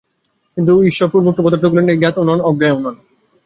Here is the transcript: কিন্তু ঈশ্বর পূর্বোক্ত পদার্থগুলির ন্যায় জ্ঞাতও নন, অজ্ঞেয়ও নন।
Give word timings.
কিন্তু 0.57 0.73
ঈশ্বর 0.83 1.07
পূর্বোক্ত 1.09 1.39
পদার্থগুলির 1.41 1.85
ন্যায় 1.85 1.99
জ্ঞাতও 2.01 2.23
নন, 2.23 2.39
অজ্ঞেয়ও 2.41 2.79
নন। 2.79 2.95